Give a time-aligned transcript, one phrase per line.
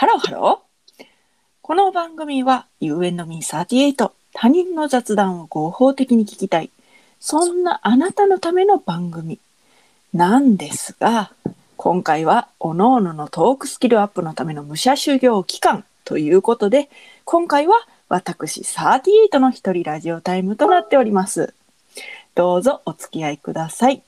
[0.00, 1.04] ハローハロー。
[1.60, 6.70] この番組は UN の民38他人の雑談を合法的に聞きたい。
[7.20, 9.38] そんなあなたのための番組
[10.14, 11.32] なんですが、
[11.76, 16.88] 今回は各々のトークスキルアップのための武者修行期間ということで、
[17.26, 17.74] 今回は
[18.08, 21.52] 私38の一人ラジオタイムとなっております。
[22.34, 24.02] どうぞお付き合いください。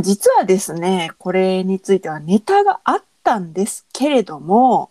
[0.00, 4.88] 実はですね、これについてはネタがあったんですけれども、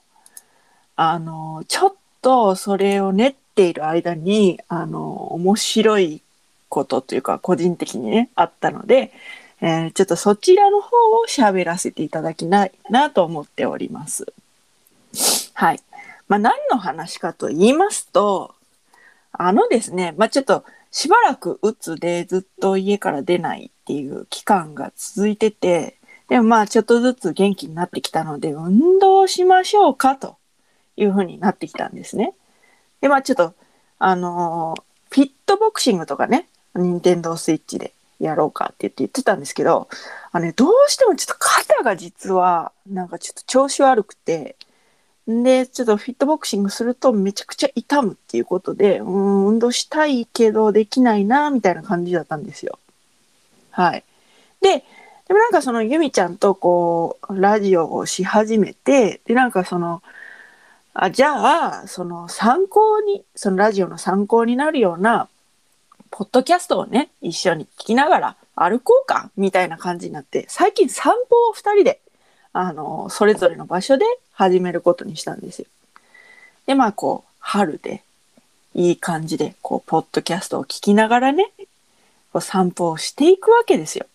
[0.96, 6.22] あの、ちょっとそれを練っている間に、あの、面白い
[6.70, 9.12] ことというか、個人的にね、あったので、
[9.62, 10.88] えーちょっとそちらの方
[11.22, 14.34] を喋らせていただきないなと思っております。
[15.54, 15.80] はい。
[16.28, 18.56] まあ、何の話かと言いますと、
[19.32, 25.98] あのですね、まあ、ちょっとしばらくうつでずっと家から出ないっていう期間が続いてて、
[26.30, 30.38] でもまあちょっとずつ元気になってきたので、運動しましょうかと
[30.98, 32.34] いうふうになってきたんですね。
[33.02, 33.54] で、まあちょっと、
[34.00, 39.88] あのーフィットボクシングとかね、任天堂スイッチでやろうかって言って言ってたんですけど、
[40.32, 44.56] あのね、どうしてもちょっと肩が実は、なんかちょっと調子悪くて、
[45.28, 52.80] で、ちょっとフィットボクシングするとめちゃくちゃ痛むっていうことで、うーん、運動したいけどできないな、みたいな感じだったんですよ。
[53.70, 54.04] はい。
[54.62, 54.84] で、
[55.28, 60.02] でもなんかそのゆみちゃんとこう、ラジオをし始めて、で、なんかその、
[60.94, 65.28] あ、じゃあ、その参考に、そのラジオの参考になるような、
[66.12, 72.00] ポッドキャストをね、一緒に聞きながら歩こうか、みたいな感じになって、最近散歩を二人で、
[72.54, 75.68] あの、それぞれの場所で始めることにしたんですよ。
[76.68, 78.04] で、まあ、こう、春で、
[78.76, 81.52] いい感じで、こう、ポッドキャストを聞きながらね、
[82.34, 84.08] こう散歩をしていくわけですよ。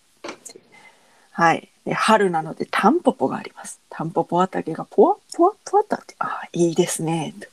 [1.31, 1.69] はい。
[1.89, 3.79] で春なのでタンポポがあります。
[3.89, 7.33] タンポポ畑がポワポワポワとあって、ああ、いいですね。
[7.39, 7.47] と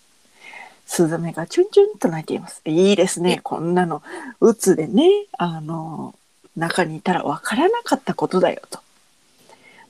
[0.84, 2.61] スズメがチュンチュンと鳴いています。
[2.67, 3.41] いいですね。
[3.43, 4.03] こんなの、
[4.41, 6.15] うつでね、あの、
[6.55, 8.78] 中にいたらわからなかったことだよと。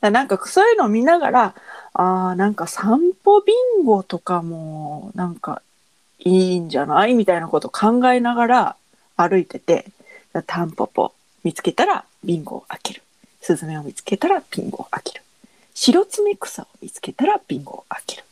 [0.00, 1.54] だなんかそういうのを見ながら、
[1.94, 5.60] ああ、なんか散歩ビンゴとかも、なんか
[6.20, 7.14] いいんじゃない？
[7.14, 8.76] みたいなことを考えながら
[9.16, 9.86] 歩いてて、
[10.46, 11.12] タンポポ
[11.42, 13.02] 見つけたらビンゴを開ける。
[13.46, 15.22] スズメを見つけたらビンゴを開ける。
[15.72, 18.24] 白爪草を見つけたらビンゴを開ける。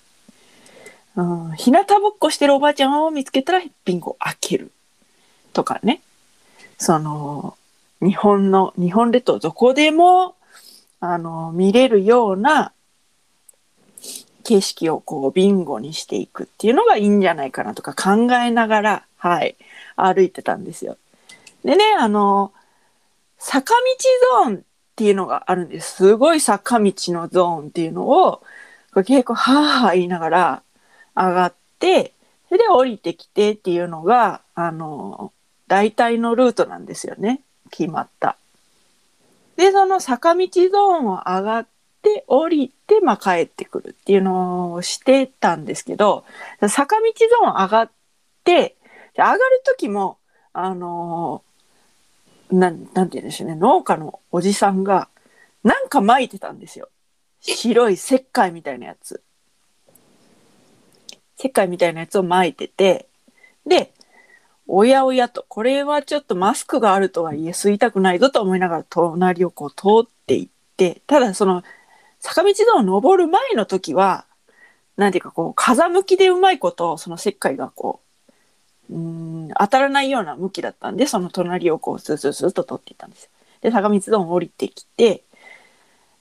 [1.15, 4.73] うん、日向ぼっこしてるおばあちゃんを見つけたらビンゴを開ける。
[5.53, 6.01] とかね。
[6.79, 7.57] その、
[8.03, 10.35] 日本の、日本列島どこでも、
[10.99, 12.73] あの、見れるような
[14.43, 19.55] 景色をこうビンゴにしていくっていうのがいいんじゃないかなとか考えながら、はい、
[19.95, 20.97] 歩いてたんですよ。
[21.65, 22.53] でね、あの、
[23.39, 24.61] 坂道ゾーンっ
[24.97, 25.97] ていうのがあるんです。
[25.97, 28.43] すごい坂道のゾーンっていうのを、
[29.05, 30.63] 結構はぁはぁ言いながら
[31.17, 32.13] 上がって、
[32.49, 35.33] それで降りてきてっていうのが、あの、
[35.67, 37.41] 大体のルートなんですよね。
[37.71, 38.37] 決まった。
[39.57, 40.73] で、その坂道ゾー
[41.03, 41.67] ンを上がっ
[42.03, 46.25] て降りて、まあ帰ってくるっていうのをしてたんですけど、
[46.69, 47.03] 坂道
[47.43, 47.91] ゾーン上がっ
[48.45, 48.77] て、
[49.17, 50.19] 上がる時も、
[50.53, 51.43] あの
[52.59, 55.09] なん、なんて言うんでしょうね、農家のおじさんが、
[55.63, 56.89] なんか撒いてたんですよ。
[57.41, 59.23] 白い石灰みたいなやつ。
[61.39, 63.09] 石灰みたいなやつを撒いてて、
[63.67, 63.93] で、
[64.67, 71.63] おやおやと、これはちょっとマスクがあるとはいえ吸いたくないぞと思いながら隣をこう通っていって、ただその
[72.21, 74.27] 坂道道を登る前の時は、
[74.97, 78.04] なんていうかこう風向きでうまいこと、その石灰がこう、
[78.91, 83.31] うん、当たらないような向きだったんで、その隣をこうスースースーと通っていったんです。
[83.61, 85.23] で、坂道道を降りてきて、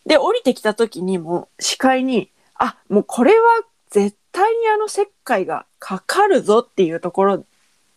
[0.05, 7.45] で、降りてきた時にもう視界に、あ、もうこれは絶対にあの石灰がかかるぞっていうところ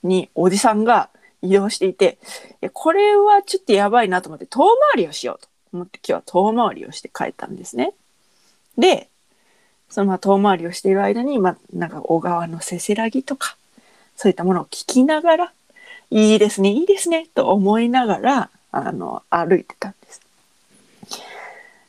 [0.03, 1.10] におじさんが
[1.43, 2.19] 移動していて、
[2.62, 4.60] いこれはちょっとやばいなと思って遠
[4.93, 7.94] 回りをしようと思って今日は遠回りをして帰ったんですね。
[8.76, 9.09] で、
[9.88, 13.56] そのまあ遠回りをしている間に、まあなんか小川のせせらぎとか、
[14.16, 15.52] そういったものを聞きながら、
[16.10, 20.20] いいですね、いいですね、と思いながら、あの、歩いてたんです。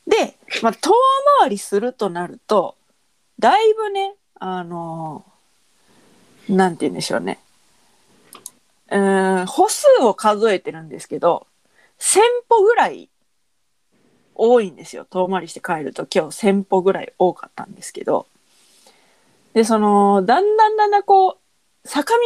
[0.07, 0.91] で、まあ遠
[1.39, 2.75] 回りするとなると、
[3.39, 5.25] だいぶね、あの、
[6.49, 7.39] なんて言うんでしょうね。
[8.89, 11.45] うん、歩数を数えてるんですけど、
[11.99, 13.09] 1000歩ぐらい
[14.33, 15.05] 多いんですよ。
[15.05, 18.27] 遠回りして帰ると今日1000歩ぐらい多かったんですけど。
[19.53, 21.37] で、その、だんだんだんだんこう、
[21.87, 22.19] 坂道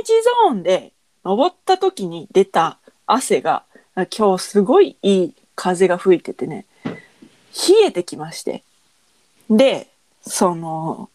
[0.49, 0.91] ゾーンで
[1.23, 3.63] 登った時に出た汗が、
[3.95, 8.63] 今日すごいいい風が吹いててね、冷えてきまして。
[9.49, 9.87] で、
[10.21, 11.09] その、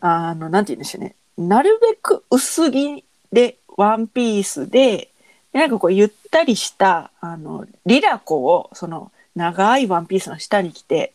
[0.00, 1.16] あの、なんて言うんでしょうね。
[1.36, 5.10] なるべく薄着で、ワンピースで、
[5.52, 11.14] でなんかこう、ゆったりした、あの、リラコを、その、長いワンピースの下に着て、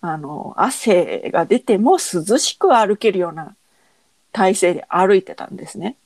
[0.00, 3.56] あの、汗が出ても涼しく歩けるような
[4.32, 5.96] 体勢で歩いてたんですね。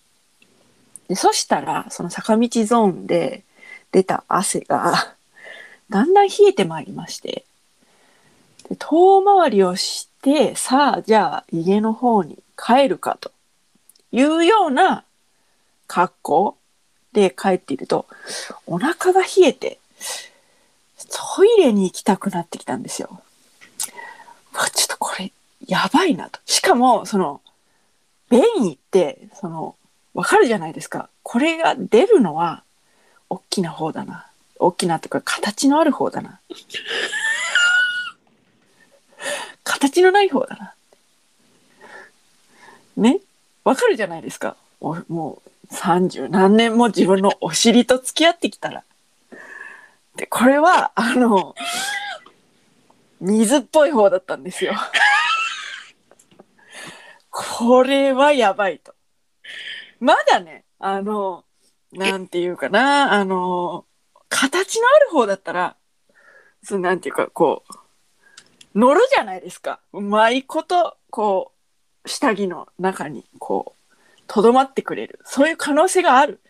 [1.08, 3.42] でそしたら、その坂道ゾーンで
[3.92, 5.14] 出た汗が、
[5.90, 7.44] だんだん冷えてまいりまして、
[8.68, 13.30] で遠回りをして、さあ、じゃあ家の方に帰るかと
[14.12, 15.04] いうような
[15.86, 16.56] 格好
[17.12, 18.06] で帰っていると、
[18.66, 19.78] お腹が冷えて、
[21.36, 23.20] トイレに行きたくなってきたんですよ。
[24.74, 25.32] ちょっとこれ、
[25.66, 26.40] やばいなと。
[26.46, 27.40] しかも、その、
[28.30, 29.76] 便意って、その、
[30.14, 31.08] わかるじゃないですか。
[31.22, 32.62] これが出るのは、
[33.28, 34.26] 大きな方だな。
[34.58, 36.40] 大きなとか、形のある方だな。
[39.64, 40.74] 形のない方だな。
[42.96, 43.20] ね？
[43.64, 44.56] わかるじゃないですか。
[44.80, 48.84] おもう30何年も自分のお尻と付き合ってきたら。
[50.16, 51.54] で、これは、あの、
[53.20, 54.74] 水っぽい方だったんですよ。
[57.36, 58.94] これはやばいと。
[59.98, 61.44] まだね、あの、
[61.92, 63.86] なんていうかな、あの、
[64.28, 65.76] 形のある方だったら、
[66.62, 69.80] そなんていうか、こう、乗るじゃないですか。
[69.92, 71.52] うまいこと、こ
[72.04, 73.94] う、下着の中に、こう、
[74.28, 75.18] とどまってくれる。
[75.24, 76.40] そういう可能性がある。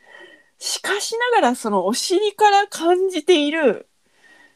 [0.59, 3.89] しかしながら、そのお尻から感じている、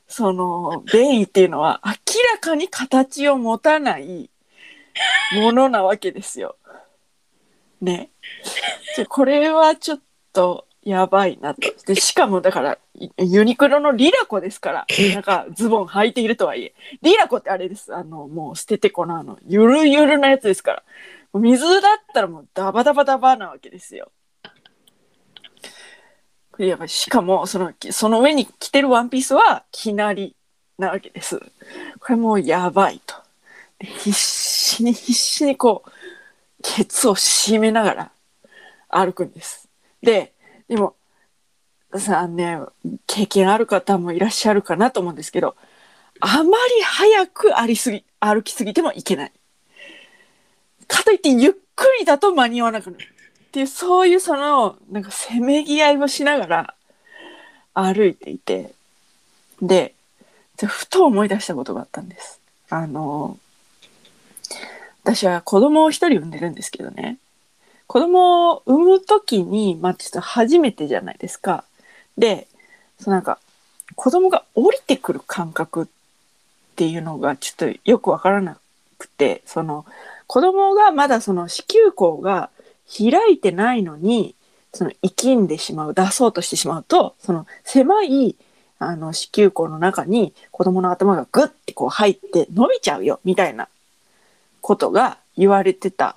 [0.07, 1.93] その、便意っていうのは、明
[2.35, 4.31] らかに形を持たない
[5.35, 6.57] ものなわけですよ。
[7.81, 8.11] ね。
[8.97, 10.01] ちょこれはちょっ
[10.33, 11.61] とやばいなと。
[11.87, 12.79] で、しかもだから、
[13.19, 17.95] ユニクロのリラコですから、なんかズボン履いているとはいえ、リラコってあれです。
[17.95, 20.83] あの、もう捨ててこなあの、ゆるゆるなやつですから。
[21.35, 24.11] 水だったらもうダバダバダバなわけですよ。
[26.53, 26.89] これやばい。
[26.89, 30.35] しかも、その、その上に着てるワンピースは、きなり
[30.79, 31.39] なわけです。
[32.01, 33.15] これもうやばいと。
[33.79, 35.91] で必死に必死にこう、
[36.63, 38.11] ケツを締めながら
[38.89, 39.69] 歩くんです。
[40.03, 40.33] で、
[40.69, 40.95] でも、
[41.97, 42.59] さあね、
[43.07, 45.57] 経験ある方もいらっしゃるかなと思うんですけど、
[46.21, 49.33] あまり早く歩りすぎ、歩きすぎてもいけない。
[50.87, 53.05] かといってゆっくりだと間に合わなくなる。
[53.05, 56.75] っていう、そういうその、なんかせめぎ合いをしながら
[57.73, 58.75] 歩いていて、
[59.63, 59.95] で、
[60.57, 62.41] でふと思い出したことがあったんです。
[62.69, 63.39] あの、
[65.09, 67.17] 私は子供を一人産んでるんですけどね。
[67.87, 71.65] 子供を産むときに、まあちょっと初めてじゃないですか。
[72.19, 72.47] で、
[73.01, 73.39] そのなんか、
[73.95, 75.87] 子供が降りてくる感覚っ
[76.77, 78.59] ていうのがちょっとよくわからな
[78.99, 79.87] くて、その、
[80.27, 82.51] 子供がまだその子宮口が
[82.87, 84.35] 開いてないのに、
[84.75, 88.37] その生きんでしまう、出そうとしてしまうと、その狭い
[88.79, 93.69] あの子宮口の中に子供の頭がグッてこう入って伸びちゃうよ、みたいな
[94.69, 96.15] ことが言われてた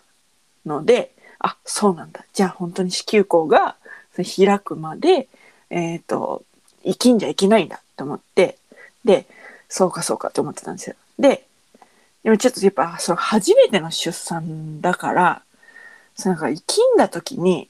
[0.65, 2.25] ので、あ、そうなんだ。
[2.33, 3.77] じゃあ本当に子宮口が
[4.17, 5.29] 開くまで、
[5.69, 6.43] えっ、と、
[6.83, 8.57] 生きんじゃいけないんだと思って、
[9.05, 9.25] で、
[9.69, 10.97] そうかそうかと思ってたんですよ。
[11.17, 11.45] で、
[12.25, 15.43] でもちょっとやっぱ、その初めての出産だから、
[16.17, 17.69] そのなんか生きんだ時に、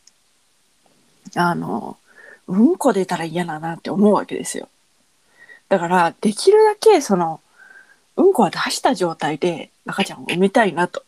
[1.35, 1.97] あの、
[2.47, 4.67] うんこ出たら嫌だなって思うわけですよ。
[5.69, 7.39] だから、できるだけその、
[8.21, 11.03] うんこは出した状態で赤ちゃんを産みたいなと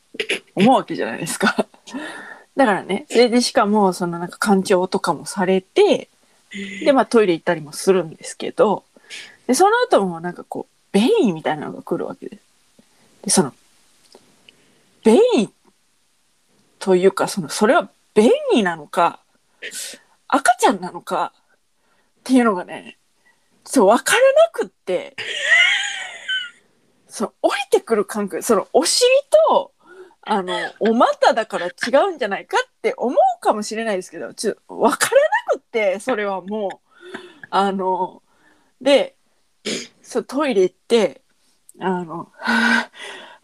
[0.56, 1.68] 思うわけじゃないですか。
[2.56, 6.10] だからね、それでしかも、そのなんか干潮とかもされて、
[6.84, 8.84] で、まあトイレ行ったりもするんですけど、
[9.48, 12.42] で、その後もなんかこう、便意みたいなのが来るわけです。
[13.24, 13.54] で、その、
[15.04, 15.50] 便意
[16.80, 19.20] というか、その、それは便意なのか、
[20.28, 21.34] 赤ちゃんなのか
[22.20, 22.98] っていうのがね、
[23.66, 25.16] そう、わからなくって、
[27.14, 29.08] そう、降りてくる感覚、その、お尻
[29.48, 29.72] と、
[30.24, 31.72] あの、お股だから違
[32.10, 37.06] うんじゃないかって思うかもしれないですけど、ちょっとわからなくって、それはもう、
[37.52, 38.24] あの、
[38.82, 39.16] で、
[40.02, 41.22] そう、トイレ行って、
[41.80, 42.90] あの、は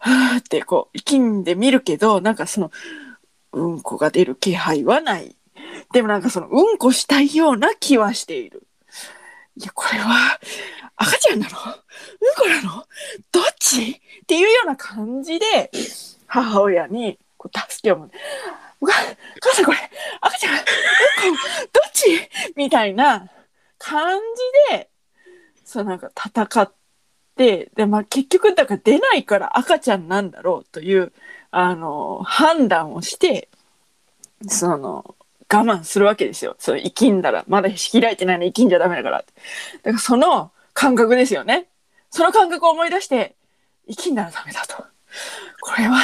[0.00, 2.72] はぁってこう、息んでみるけど、なんかその、
[3.52, 5.36] うんこが出る気配はない。
[5.92, 8.66] でもなんかその、うんこしたいような気はしている。
[9.60, 10.40] いや、これは、
[10.96, 11.52] 赤ちゃんなの？
[11.52, 11.74] うん
[12.34, 12.86] こなの？
[13.30, 13.90] どっち？
[13.90, 15.70] っていうような感じで、
[16.26, 18.18] 母親にこう助けを求め
[18.80, 19.78] お母さんこれ、
[20.22, 20.62] 赤ちゃん、うんこ、
[21.74, 22.06] どっち？
[22.56, 23.28] みたいな
[23.76, 24.18] 感
[24.70, 24.88] じで、
[25.62, 26.72] そうなんか戦っ
[27.36, 31.12] て、で、まあ結局だから出ないから赤ちゃんなんだろうという、
[31.50, 33.48] あの判断をして
[34.48, 35.14] その
[35.52, 36.54] 我慢するわけですよ。
[36.58, 41.66] そう生きんだらまだ開いてないの生きんじゃダメだからだからその感覚ですよね。
[42.10, 43.36] その感覚を思い出して
[43.88, 44.84] 生きんだらダメだと。
[45.60, 45.98] これは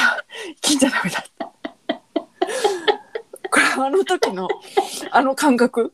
[0.61, 1.23] 生きんじゃダメだ。
[3.49, 4.49] これあの時の
[5.11, 5.93] あの感覚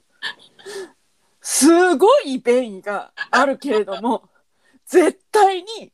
[1.41, 4.29] すごい便意があるけれども
[4.88, 5.91] 絶対に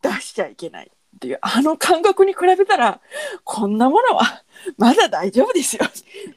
[0.00, 3.00] 出しちゃいけないっていうあの感覚に比べたら
[3.44, 4.42] こんなものは
[4.76, 5.82] まだ大丈夫ですよ。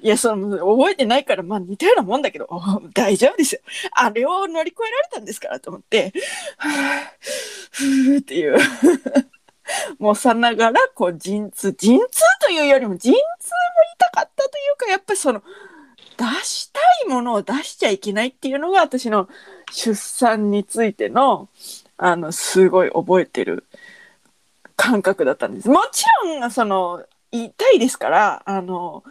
[0.02, 2.48] いやその覚えてないからまあ似たようなもんだけど
[2.94, 3.62] 大丈夫ですよ。
[3.94, 6.14] あれを乗り越えられたんですからと思って
[7.72, 8.58] ふーっていう
[9.98, 12.06] もうさながらこう陣痛陣痛
[12.42, 13.22] というよりも陣痛も
[13.96, 15.42] 痛かったというかやっぱりその
[16.18, 19.28] 出したいものを出しちゃいけないっていうのが私の
[19.72, 21.50] 出産についての
[21.98, 23.66] あのすごい覚えてる
[24.76, 25.70] 感覚だったんです。
[25.70, 29.04] もちろんその痛いですからあの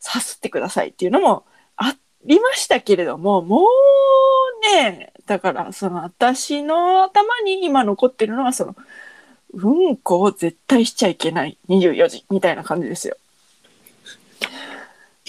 [0.00, 1.44] さすってくださいっていうのも
[1.76, 1.94] あ
[2.24, 3.62] りましたけれどももう
[4.84, 8.76] ねだからその私の頭に今残ってるのはその
[9.52, 13.16] うんこを絶対しちゃいけない24時みたいな感じですよ。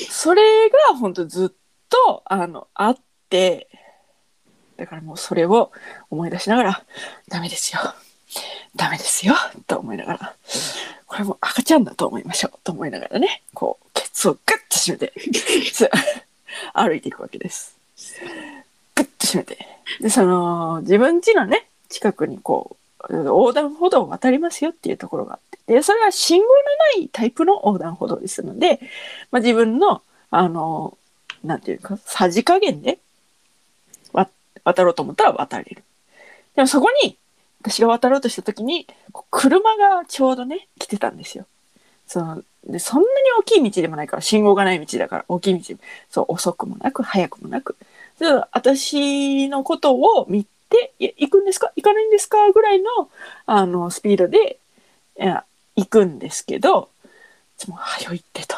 [0.10, 1.50] それが本当ずっ
[1.89, 2.98] とあのあっ
[3.29, 3.67] て
[4.77, 5.72] だからもうそれを
[6.10, 6.86] 思い出しながら
[7.27, 7.81] ダメですよ
[8.75, 9.36] ダメですよ
[9.67, 10.36] と思いながら
[11.07, 15.13] これも赤ちゃんだと思いましょうと思いながらねこうケツをグッと締めて
[16.74, 17.77] 歩いていくわけです。
[18.95, 19.57] グッと締めて
[20.00, 22.77] でその自分家のね近くにこ
[23.09, 26.53] う横断歩道を渡りますよっていうところがあってでそれは信号の
[26.98, 28.79] ないタイプの横断歩道ですので、
[29.31, 30.98] まあ、自分のあの
[31.43, 33.00] なんていうかさじ加減で
[34.63, 35.83] 渡ろうと思ったら渡れる。
[36.55, 37.17] でもそこに
[37.61, 38.87] 私が渡ろうとした時に
[39.31, 41.45] 車がちょうどね来てたんですよ。
[42.07, 45.75] そのでそんなに大きい道でもないから信号がない道だから大きい道。
[46.09, 47.75] そう遅くもなく早くもなく。
[48.51, 51.71] 私のことを見て「行くんですか？
[51.75, 53.09] 行かないんですか?」ぐらいの
[53.45, 54.57] あのスピードで
[55.19, 56.89] いや行くんですけど
[57.67, 58.55] 「もう早いって」と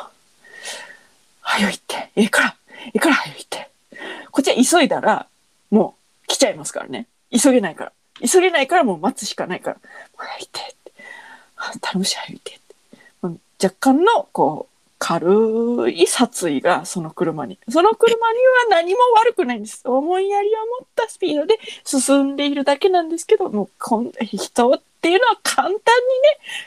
[1.42, 2.56] 「早いってええから
[2.88, 3.70] ええから早いって」
[4.32, 5.28] こっちは急いだら
[5.70, 7.06] もう来ちゃいますからね。
[7.32, 7.92] 急げないから。
[8.28, 9.78] 急げないからもう待つしかないから
[10.16, 10.92] 「早いって」って
[11.82, 12.60] 「頼むし早いって」
[13.64, 17.60] 若干のこう軽い殺意がその車に。
[17.70, 19.82] その車には何も悪くないんです。
[19.84, 25.82] 思いやりを持ったスピードで進んでいるだけなんですけどもうこん人っていうのは簡単にね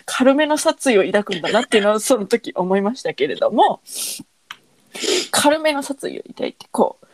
[0.04, 3.80] 軽めの殺意を抱くんだなっていうのはその時思いましたけれども
[5.30, 7.06] 軽めの殺意を抱いてこう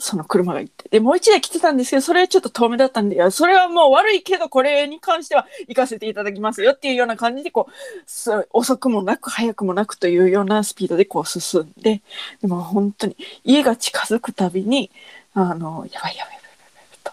[0.00, 0.88] その車が行って。
[0.88, 12.00] で、もう一台来てたんですけど、それはちょっと遠目だったんで、いや、それはもう悪いけど、これに関しては行かせていただきますよっていうような感じで、こう、遅くもなく、早くもなくというようなスピードでこう進んで、
[12.40, 14.90] でも本当に、家が近づくたびに、
[15.34, 17.12] あの、やばいやばいやばいやばいと、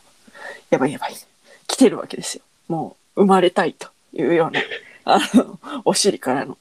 [0.69, 1.15] やばいやばい、
[1.67, 2.43] 来てるわけですよ。
[2.69, 4.61] もう、生まれたいというような、
[5.03, 6.57] あの、お尻からの、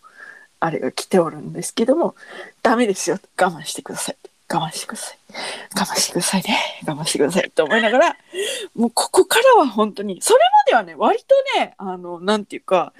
[0.58, 2.16] あれが来ておるんですけども、
[2.62, 3.20] ダメですよ。
[3.40, 4.16] 我慢してください。
[4.48, 5.18] 我慢してください。
[5.74, 6.58] 我慢してくださいね。
[6.86, 8.16] 我慢してくださいと思いながら、
[8.74, 12.92] もうここからは本当に、それまではね、割とね、あの、なんていうか、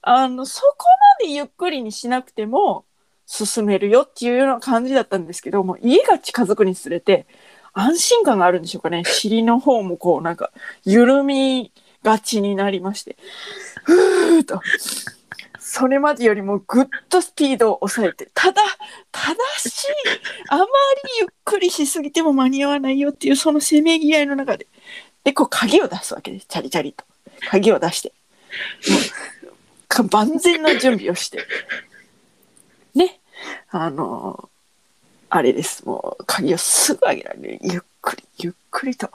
[0.00, 0.86] あの、そこ
[1.20, 2.84] までゆっくりにしなくても
[3.26, 7.26] 進めるよっていうような感じだったんですけども、家が近づくにつれて、
[7.74, 9.02] 安心感があるんでしょうかね。
[9.04, 10.50] 尻の方もこう、なんか、
[10.84, 11.70] 緩み
[12.02, 13.16] がちになりまして、
[13.84, 14.60] ふーっと。
[15.70, 18.62] それまでよりもぐっとスピードを抑えて、ただ、
[19.12, 19.86] ただし、
[20.48, 20.70] あまり
[21.20, 24.66] ゆっくりしすぎても間に合わないよっていうそのせめぎ合いの中で、
[25.24, 26.46] で、こう鍵を出すわけです。
[26.46, 27.04] チャリチャリと。
[27.50, 28.14] 鍵を出して。
[29.98, 31.44] もう、万全な準備をして。
[32.94, 33.20] ね。
[33.68, 34.48] あの
[35.28, 35.84] あれです。
[35.84, 37.58] もう、鍵をすぐ上げられる。
[37.60, 39.10] ゆっくり、ゆっくりと。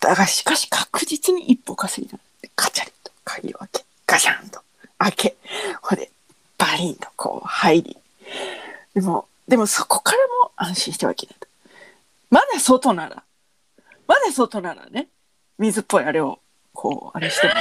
[0.00, 2.18] だが、しかし確実に一歩稼いだ。
[2.56, 4.60] カチャリと鍵を開け、ガシャンと。
[4.98, 5.33] 開け、
[7.64, 7.98] 入り。
[8.94, 11.48] でも、でもそこからも安心してはいけないと。
[12.30, 13.22] まだ外なら、
[14.06, 15.08] まだ外ならね、
[15.58, 16.40] 水っぽいあれを、
[16.72, 17.54] こう、あれしても、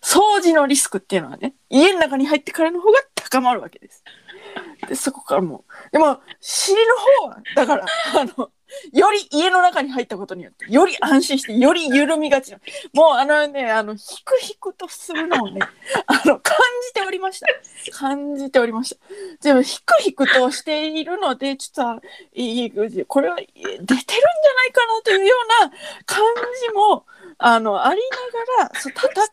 [0.00, 4.02] 掃除のリスクっていうのはね、家の中に入ってからの方が高まるわけです。
[4.88, 8.50] で、そこからも、でも、尻の方は、だから、あの、
[8.92, 12.58] より家の中に入ったことによって、より安心して、より緩みがちな。
[12.92, 15.60] もうあのね、あの、ひくひくとするのをね、
[16.06, 16.56] あの、感
[16.88, 17.46] じておりました。
[17.92, 19.02] 感じておりました。
[19.42, 22.70] でも、ひくひくとしているので、ちょっと、いい、
[23.06, 25.70] これは出てるんじゃないかなというような
[26.04, 26.24] 感
[26.60, 27.04] じも、
[27.38, 28.00] あの、あり
[28.56, 29.24] ながら、そう戦いなが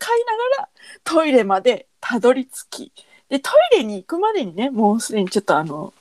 [0.63, 0.69] ら、
[1.03, 2.91] トイレまでたどり着き、
[3.29, 5.93] で、トイレに行くまでにね、もうすでにちょっとあの、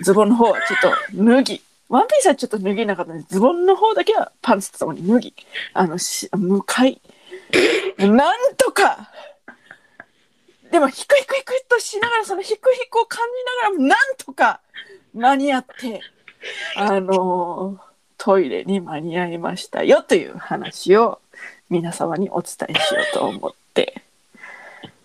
[0.00, 5.34] ズボンの方はちょっと脱ぎ、ワンピースはちょっと脱げなかったんで、ズボンの方だけはパンツとともに脱ぎ、
[5.72, 7.00] あの、し向かい、
[7.98, 9.10] なんとか、
[10.70, 13.24] でも、ヒクヒクヒクとしながら、そのヒクヒクを感
[13.70, 14.60] じながらも、なんとか。
[15.14, 16.00] 間に合って、
[16.76, 17.80] あの
[18.18, 21.20] トイレに間に合いましたよという話を
[21.70, 24.02] 皆様にお伝えしようと思って。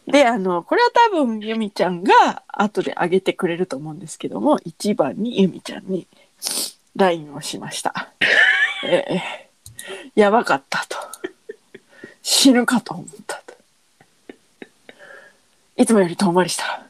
[0.08, 6.08] で、あの、これは多分ゆみちゃんが後であげてくれると思うんですけども、一番にゆみちゃんに
[6.96, 8.14] LINE をしました。
[8.84, 9.50] ええ
[10.16, 10.98] やばかったと。
[12.22, 13.56] 死ぬかと思ったと。
[15.78, 16.86] いつもより遠回りした。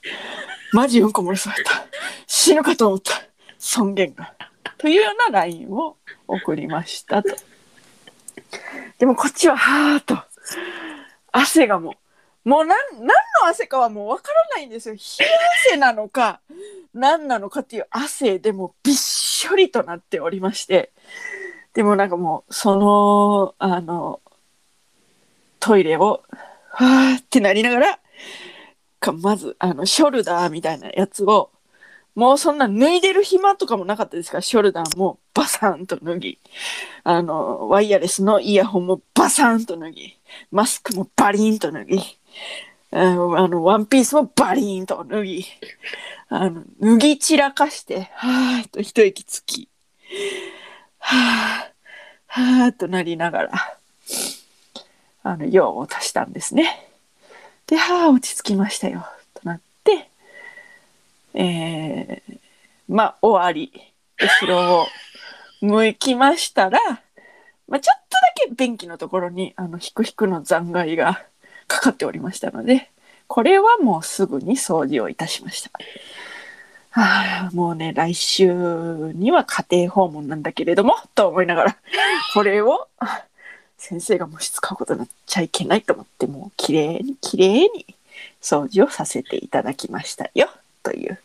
[0.74, 1.86] マジうんこ漏れそうだった。
[2.28, 3.14] 死ぬかと思った。
[3.58, 4.34] 尊厳が。
[4.78, 7.30] というような LINE を送りましたと。
[8.98, 10.18] でもこっちははーっと。
[11.32, 11.96] 汗がも
[12.46, 13.14] う、もうなん、何の
[13.48, 14.96] 汗かはもうわからないんですよ。
[14.96, 15.32] 冷や
[15.68, 16.42] 汗なのか、
[16.94, 20.92] 何なのかっていう汗でもびっしょりとなっておりまして。
[21.74, 24.20] でもなんかもう、その、あの、
[25.60, 26.24] トイレを、
[26.70, 28.00] はーってなりながら、
[29.00, 31.50] かまず、あの、ショルダーみたいなやつを、
[32.14, 34.40] もうそんな脱いでる暇とかもなかったですか？
[34.40, 36.40] ら、ショルダーもバサンと脱ぎ、
[37.06, 40.20] あの、ワイヤレスのイヤホンもバサンと脱ぎ、
[40.52, 42.02] マスクもバリンと脱ぎ、
[42.94, 45.46] あの、ワンピースもバリーンと脱ぎ、
[46.28, 49.70] あの、脱ぎ散らかして、はーっと一息つき、
[51.00, 53.52] はー、はーっとなりながら、
[55.24, 56.90] あの、用を足したんですね。
[57.68, 59.06] で、はあ、落ち着きましたよ、
[59.36, 60.10] となって、
[61.34, 62.40] えー、
[62.90, 63.72] まあ、終わり、
[64.18, 64.88] 後ろを
[65.62, 66.80] 向きましたら、
[67.70, 68.18] まあ、ちょっと
[68.50, 71.26] だけ便器のところに、あの、ひくひくの残骸が
[71.72, 72.90] かかっておりましたので、
[73.28, 75.72] これはもうすぐに掃除をいたしました。
[76.90, 78.52] はあ、もうね、来週
[79.14, 81.78] には家庭訪問なんだけれども、と思いながら、
[82.34, 82.90] これを、
[83.78, 87.96] 先生がもし使うことになっちゃいけないと思って、もう綺麗に綺麗に
[88.42, 90.50] 掃除をさせていただきましたよ、
[90.84, 91.18] という、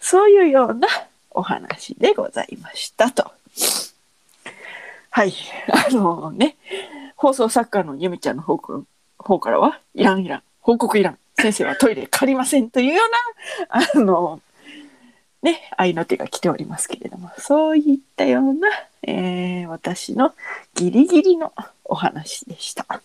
[0.00, 0.88] そういうような
[1.30, 3.30] お話でございましたと。
[5.10, 5.32] はい。
[5.70, 6.56] あのね、
[7.14, 8.80] 放送作家のゆみちゃんの方から
[9.24, 14.40] 方からは、いらんいらん、報告いらん、先生はトイレ借りませんというような、あの、
[15.42, 18.68] ね、愛の手が来ておりますけれども、そういったような、
[19.02, 20.34] えー私の
[20.74, 21.52] ギリギリの
[21.84, 23.02] お話でした。